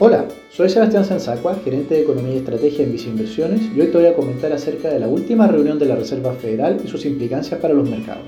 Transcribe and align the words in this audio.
Hola, 0.00 0.28
soy 0.52 0.68
Sebastián 0.68 1.04
Sensacua, 1.04 1.56
gerente 1.64 1.96
de 1.96 2.02
Economía 2.02 2.34
y 2.34 2.36
Estrategia 2.36 2.84
en 2.84 2.92
Viceinversiones 2.92 3.62
y 3.74 3.80
hoy 3.80 3.88
te 3.88 3.98
voy 3.98 4.06
a 4.06 4.14
comentar 4.14 4.52
acerca 4.52 4.90
de 4.90 5.00
la 5.00 5.08
última 5.08 5.48
reunión 5.48 5.76
de 5.76 5.86
la 5.86 5.96
Reserva 5.96 6.34
Federal 6.34 6.80
y 6.84 6.86
sus 6.86 7.04
implicancias 7.04 7.60
para 7.60 7.74
los 7.74 7.90
mercados. 7.90 8.22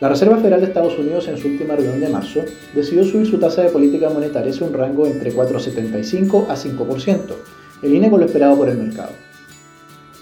La 0.00 0.10
Reserva 0.10 0.36
Federal 0.36 0.60
de 0.60 0.66
Estados 0.66 0.98
Unidos 0.98 1.28
en 1.28 1.38
su 1.38 1.48
última 1.48 1.76
reunión 1.76 1.98
de 1.98 2.10
marzo 2.10 2.40
decidió 2.74 3.04
subir 3.04 3.26
su 3.26 3.38
tasa 3.38 3.62
de 3.62 3.70
política 3.70 4.10
monetaria 4.10 4.52
a 4.52 4.64
un 4.66 4.74
rango 4.74 5.06
entre 5.06 5.32
4,75 5.32 6.46
a 6.46 6.56
5%, 6.56 7.18
en 7.82 7.90
línea 7.90 8.10
con 8.10 8.20
lo 8.20 8.26
esperado 8.26 8.54
por 8.58 8.68
el 8.68 8.76
mercado. 8.76 9.12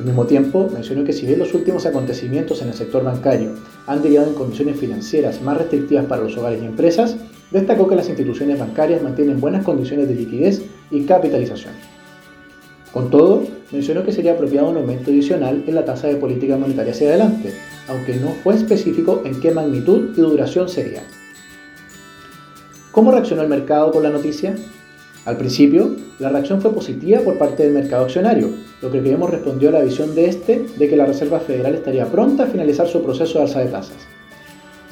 Al 0.00 0.04
mismo 0.04 0.26
tiempo, 0.26 0.68
mencionó 0.74 1.04
que 1.04 1.12
si 1.12 1.26
bien 1.26 1.38
los 1.38 1.54
últimos 1.54 1.86
acontecimientos 1.86 2.60
en 2.60 2.68
el 2.70 2.74
sector 2.74 3.04
bancario 3.04 3.52
han 3.86 4.02
derivado 4.02 4.30
en 4.30 4.34
condiciones 4.34 4.80
financieras 4.80 5.40
más 5.42 5.56
restrictivas 5.56 6.06
para 6.06 6.22
los 6.22 6.36
hogares 6.36 6.60
y 6.60 6.66
empresas, 6.66 7.16
Destacó 7.50 7.88
que 7.88 7.96
las 7.96 8.08
instituciones 8.08 8.58
bancarias 8.58 9.02
mantienen 9.02 9.40
buenas 9.40 9.64
condiciones 9.64 10.08
de 10.08 10.14
liquidez 10.14 10.62
y 10.90 11.04
capitalización. 11.04 11.72
Con 12.92 13.10
todo, 13.10 13.44
mencionó 13.72 14.04
que 14.04 14.12
sería 14.12 14.32
apropiado 14.32 14.70
un 14.70 14.78
aumento 14.78 15.10
adicional 15.10 15.64
en 15.66 15.74
la 15.74 15.84
tasa 15.84 16.08
de 16.08 16.16
política 16.16 16.56
monetaria 16.56 16.92
hacia 16.92 17.08
adelante, 17.08 17.52
aunque 17.88 18.16
no 18.16 18.28
fue 18.42 18.54
específico 18.54 19.22
en 19.24 19.40
qué 19.40 19.50
magnitud 19.50 20.10
y 20.16 20.20
duración 20.20 20.68
sería. 20.68 21.02
¿Cómo 22.90 23.12
reaccionó 23.12 23.42
el 23.42 23.48
mercado 23.48 23.92
con 23.92 24.02
la 24.02 24.10
noticia? 24.10 24.54
Al 25.26 25.36
principio, 25.36 25.96
la 26.18 26.30
reacción 26.30 26.62
fue 26.62 26.72
positiva 26.72 27.20
por 27.20 27.36
parte 27.36 27.64
del 27.64 27.74
mercado 27.74 28.04
accionario, 28.04 28.48
lo 28.80 28.90
que 28.90 29.00
creemos 29.00 29.30
respondió 29.30 29.68
a 29.68 29.72
la 29.72 29.82
visión 29.82 30.14
de 30.14 30.26
este 30.26 30.64
de 30.78 30.88
que 30.88 30.96
la 30.96 31.04
Reserva 31.04 31.40
Federal 31.40 31.74
estaría 31.74 32.06
pronta 32.06 32.44
a 32.44 32.46
finalizar 32.46 32.88
su 32.88 33.02
proceso 33.02 33.38
de 33.38 33.44
alza 33.44 33.60
de 33.60 33.66
tasas. 33.66 33.96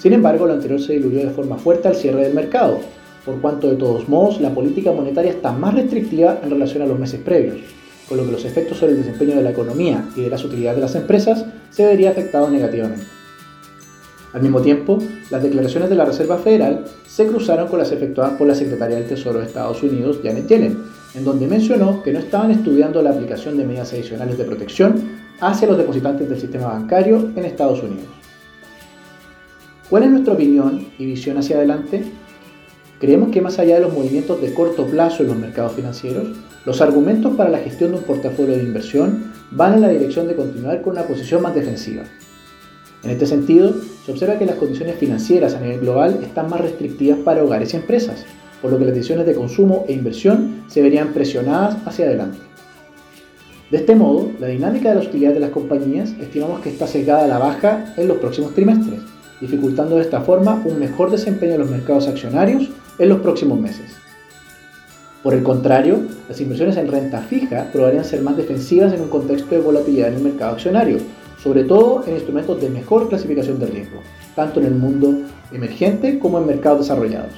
Sin 0.04 0.12
embargo, 0.12 0.44
lo 0.44 0.52
anterior 0.52 0.78
se 0.82 0.92
diluyó 0.92 1.20
de 1.20 1.30
forma 1.30 1.56
fuerte 1.56 1.88
al 1.88 1.94
cierre 1.94 2.24
del 2.24 2.34
mercado, 2.34 2.78
por 3.24 3.40
cuanto 3.40 3.70
de 3.70 3.76
todos 3.76 4.06
modos 4.06 4.38
la 4.38 4.50
política 4.50 4.92
monetaria 4.92 5.30
está 5.30 5.50
más 5.50 5.72
restrictiva 5.72 6.40
en 6.42 6.50
relación 6.50 6.82
a 6.82 6.86
los 6.86 6.98
meses 6.98 7.22
previos, 7.24 7.56
con 8.06 8.18
lo 8.18 8.26
que 8.26 8.32
los 8.32 8.44
efectos 8.44 8.76
sobre 8.76 8.92
el 8.92 8.98
desempeño 8.98 9.34
de 9.34 9.42
la 9.42 9.52
economía 9.52 10.06
y 10.14 10.20
de 10.20 10.28
las 10.28 10.44
utilidades 10.44 10.76
de 10.76 10.82
las 10.82 10.94
empresas 10.94 11.46
se 11.70 11.86
verían 11.86 12.12
afectados 12.12 12.50
negativamente. 12.50 13.06
Al 14.34 14.42
mismo 14.42 14.60
tiempo, 14.60 14.98
las 15.30 15.42
declaraciones 15.42 15.88
de 15.88 15.96
la 15.96 16.04
Reserva 16.04 16.36
Federal 16.36 16.84
se 17.06 17.26
cruzaron 17.26 17.68
con 17.68 17.78
las 17.78 17.90
efectuadas 17.90 18.34
por 18.34 18.46
la 18.46 18.54
Secretaría 18.54 18.98
del 18.98 19.08
Tesoro 19.08 19.38
de 19.38 19.46
Estados 19.46 19.82
Unidos, 19.82 20.18
Janet 20.22 20.46
Yellen, 20.46 20.82
en 21.14 21.24
donde 21.24 21.46
mencionó 21.46 22.02
que 22.02 22.12
no 22.12 22.18
estaban 22.18 22.50
estudiando 22.50 23.00
la 23.00 23.08
aplicación 23.08 23.56
de 23.56 23.64
medidas 23.64 23.94
adicionales 23.94 24.36
de 24.36 24.44
protección 24.44 24.96
hacia 25.40 25.66
los 25.66 25.78
depositantes 25.78 26.28
del 26.28 26.38
sistema 26.38 26.66
bancario 26.66 27.30
en 27.34 27.46
Estados 27.46 27.82
Unidos. 27.82 28.23
¿Cuál 29.90 30.04
es 30.04 30.10
nuestra 30.10 30.32
opinión 30.32 30.86
y 30.98 31.04
visión 31.04 31.36
hacia 31.36 31.56
adelante? 31.56 32.02
Creemos 32.98 33.30
que 33.30 33.42
más 33.42 33.58
allá 33.58 33.74
de 33.74 33.82
los 33.82 33.92
movimientos 33.92 34.40
de 34.40 34.54
corto 34.54 34.86
plazo 34.86 35.22
en 35.22 35.28
los 35.28 35.36
mercados 35.36 35.74
financieros, 35.74 36.28
los 36.64 36.80
argumentos 36.80 37.36
para 37.36 37.50
la 37.50 37.58
gestión 37.58 37.90
de 37.90 37.98
un 37.98 38.04
portafolio 38.04 38.56
de 38.56 38.62
inversión 38.62 39.32
van 39.50 39.74
en 39.74 39.82
la 39.82 39.90
dirección 39.90 40.26
de 40.26 40.36
continuar 40.36 40.80
con 40.80 40.94
una 40.94 41.02
posición 41.02 41.42
más 41.42 41.54
defensiva. 41.54 42.04
En 43.02 43.10
este 43.10 43.26
sentido, 43.26 43.74
se 44.06 44.12
observa 44.12 44.38
que 44.38 44.46
las 44.46 44.56
condiciones 44.56 44.96
financieras 44.96 45.54
a 45.54 45.60
nivel 45.60 45.80
global 45.80 46.20
están 46.22 46.48
más 46.48 46.62
restrictivas 46.62 47.18
para 47.18 47.44
hogares 47.44 47.74
y 47.74 47.76
empresas, 47.76 48.24
por 48.62 48.72
lo 48.72 48.78
que 48.78 48.86
las 48.86 48.94
decisiones 48.94 49.26
de 49.26 49.34
consumo 49.34 49.84
e 49.86 49.92
inversión 49.92 50.64
se 50.68 50.80
verían 50.80 51.12
presionadas 51.12 51.76
hacia 51.84 52.06
adelante. 52.06 52.38
De 53.70 53.76
este 53.76 53.94
modo, 53.94 54.30
la 54.40 54.46
dinámica 54.46 54.88
de 54.88 54.94
las 54.94 55.06
utilidades 55.08 55.34
de 55.34 55.40
las 55.40 55.50
compañías 55.50 56.14
estimamos 56.18 56.60
que 56.60 56.70
está 56.70 56.86
sesgada 56.86 57.24
a 57.24 57.28
la 57.28 57.38
baja 57.38 57.92
en 57.98 58.08
los 58.08 58.16
próximos 58.16 58.54
trimestres, 58.54 59.00
dificultando 59.44 59.96
de 59.96 60.02
esta 60.02 60.22
forma 60.22 60.62
un 60.64 60.78
mejor 60.78 61.10
desempeño 61.10 61.52
de 61.52 61.58
los 61.58 61.70
mercados 61.70 62.08
accionarios 62.08 62.70
en 62.98 63.08
los 63.08 63.20
próximos 63.20 63.60
meses. 63.60 63.92
Por 65.22 65.34
el 65.34 65.42
contrario, 65.42 66.00
las 66.28 66.40
inversiones 66.40 66.76
en 66.76 66.88
renta 66.88 67.20
fija 67.20 67.68
probarían 67.72 68.04
ser 68.04 68.22
más 68.22 68.36
defensivas 68.36 68.92
en 68.92 69.02
un 69.02 69.08
contexto 69.08 69.54
de 69.54 69.60
volatilidad 69.60 70.08
en 70.08 70.14
el 70.14 70.22
mercado 70.22 70.52
accionario, 70.52 70.98
sobre 71.42 71.64
todo 71.64 72.04
en 72.06 72.14
instrumentos 72.14 72.60
de 72.60 72.70
mejor 72.70 73.08
clasificación 73.08 73.58
de 73.58 73.66
riesgo, 73.66 74.00
tanto 74.34 74.60
en 74.60 74.66
el 74.66 74.74
mundo 74.74 75.14
emergente 75.52 76.18
como 76.18 76.38
en 76.38 76.46
mercados 76.46 76.80
desarrollados. 76.80 77.34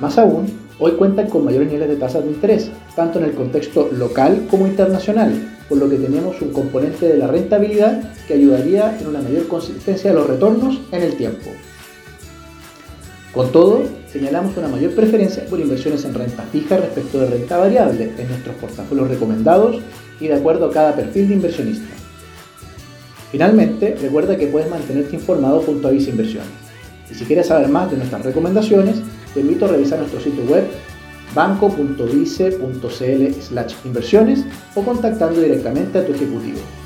Más 0.00 0.18
aún, 0.18 0.46
hoy 0.80 0.92
cuentan 0.92 1.28
con 1.28 1.44
mayores 1.44 1.68
niveles 1.68 1.90
de 1.90 1.96
tasas 1.96 2.24
de 2.24 2.30
interés, 2.30 2.70
tanto 2.96 3.20
en 3.20 3.26
el 3.26 3.34
contexto 3.34 3.88
local 3.92 4.46
como 4.50 4.66
internacional, 4.66 5.32
por 5.68 5.78
lo 5.78 5.88
que 5.88 5.96
tenemos 5.96 6.40
un 6.42 6.52
componente 6.52 7.06
de 7.08 7.18
la 7.18 7.26
rentabilidad 7.26 8.02
que 8.26 8.34
ayudaría 8.34 8.98
en 9.00 9.06
una 9.06 9.20
mayor 9.20 9.48
consistencia 9.48 10.10
de 10.10 10.16
los 10.16 10.26
retornos 10.26 10.80
en 10.92 11.02
el 11.02 11.16
tiempo. 11.16 11.50
Con 13.32 13.50
todo, 13.50 13.84
señalamos 14.12 14.56
una 14.58 14.68
mayor 14.68 14.94
preferencia 14.94 15.46
por 15.46 15.58
inversiones 15.58 16.04
en 16.04 16.12
renta 16.12 16.42
fija 16.52 16.76
respecto 16.76 17.20
de 17.20 17.30
renta 17.30 17.56
variable 17.56 18.12
en 18.18 18.28
nuestros 18.28 18.56
portafolios 18.56 19.08
recomendados 19.08 19.76
y 20.20 20.26
de 20.26 20.34
acuerdo 20.34 20.66
a 20.66 20.72
cada 20.72 20.94
perfil 20.94 21.28
de 21.28 21.34
inversionista. 21.34 21.86
Finalmente, 23.30 23.96
recuerda 24.00 24.36
que 24.36 24.48
puedes 24.48 24.68
mantenerte 24.68 25.16
informado 25.16 25.60
junto 25.62 25.88
a 25.88 25.90
Visa 25.90 26.10
Inversiones. 26.10 26.50
Y 27.10 27.14
si 27.14 27.24
quieres 27.24 27.46
saber 27.46 27.68
más 27.68 27.90
de 27.90 27.96
nuestras 27.96 28.22
recomendaciones, 28.22 28.96
te 29.32 29.40
invito 29.40 29.64
a 29.64 29.68
revisar 29.68 29.98
nuestro 29.98 30.20
sitio 30.20 30.44
web 30.44 30.64
banco.vice.cl 31.34 33.52
inversiones 33.84 34.44
o 34.74 34.82
contactando 34.82 35.40
directamente 35.40 35.98
a 35.98 36.06
tu 36.06 36.12
ejecutivo. 36.12 36.81